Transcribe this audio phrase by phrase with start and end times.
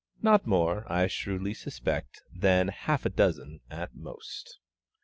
[0.23, 4.57] Not more, I shrewdly suspect, than half a dozen at most!